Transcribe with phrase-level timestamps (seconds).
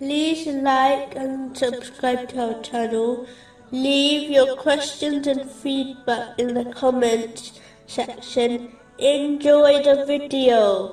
[0.00, 3.26] like and subscribe to our channel.
[3.70, 8.76] Leave your questions and feedback in the comments section.
[8.98, 10.92] Enjoy the video.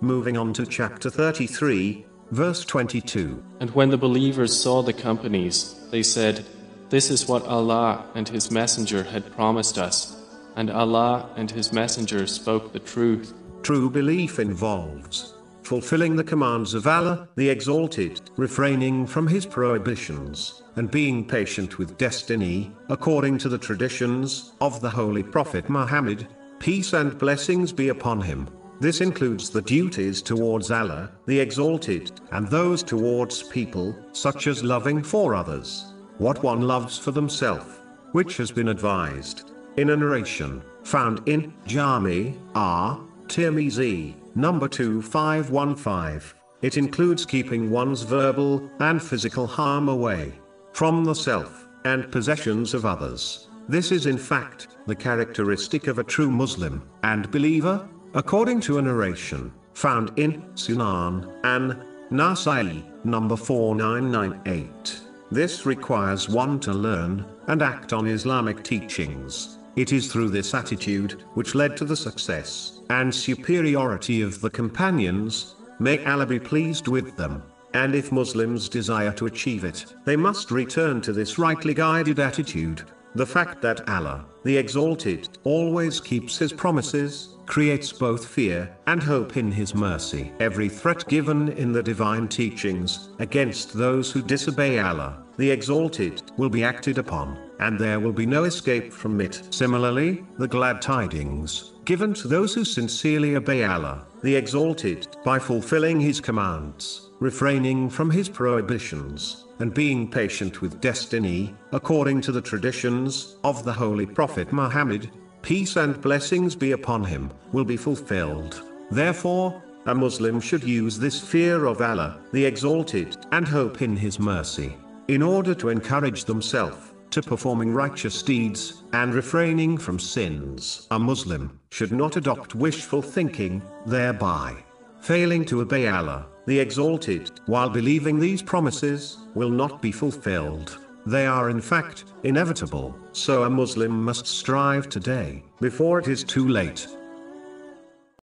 [0.00, 3.42] Moving on to chapter 33, verse 22.
[3.60, 6.44] And when the believers saw the companies, they said,
[6.88, 10.16] This is what Allah and His Messenger had promised us,
[10.56, 13.34] and Allah and His Messenger spoke the truth.
[13.62, 15.34] True belief involves
[15.70, 21.96] fulfilling the commands of Allah, the Exalted, refraining from His prohibitions, and being patient with
[21.96, 26.26] destiny, according to the traditions of the Holy Prophet Muhammad,
[26.58, 28.48] peace and blessings be upon him.
[28.80, 35.04] This includes the duties towards Allah, the Exalted, and those towards people, such as loving
[35.04, 37.78] for others, what one loves for themselves,
[38.10, 46.36] which has been advised in a narration found in Jami at Tirmizi, number 2515.
[46.62, 50.34] It includes keeping one's verbal and physical harm away
[50.72, 53.48] from the self and possessions of others.
[53.68, 58.82] This is in fact the characteristic of a true Muslim and believer, according to a
[58.82, 65.00] narration found in Sunan an Nasai, number 4998.
[65.30, 69.59] This requires one to learn and act on Islamic teachings.
[69.80, 75.54] It is through this attitude which led to the success and superiority of the companions.
[75.78, 77.42] May Allah be pleased with them.
[77.72, 82.82] And if Muslims desire to achieve it, they must return to this rightly guided attitude.
[83.14, 89.36] The fact that Allah, the Exalted, always keeps His promises, creates both fear and hope
[89.36, 90.32] in His mercy.
[90.38, 96.48] Every threat given in the divine teachings against those who disobey Allah, the Exalted, will
[96.48, 99.42] be acted upon, and there will be no escape from it.
[99.50, 105.98] Similarly, the glad tidings given to those who sincerely obey Allah, the Exalted, by fulfilling
[105.98, 113.38] His commands, refraining from His prohibitions, and being patient with destiny, according to the traditions
[113.42, 115.10] of the Holy Prophet Muhammad,
[115.42, 118.62] peace and blessings be upon him, will be fulfilled.
[118.90, 124.18] Therefore, a Muslim should use this fear of Allah, the Exalted, and hope in His
[124.18, 124.76] mercy,
[125.08, 130.86] in order to encourage themselves to performing righteous deeds and refraining from sins.
[130.90, 134.56] A Muslim should not adopt wishful thinking, thereby
[135.00, 140.78] failing to obey Allah, the Exalted, while believing these promises will not be fulfilled.
[141.10, 146.46] They are in fact inevitable, so a Muslim must strive today, before it is too
[146.46, 146.86] late.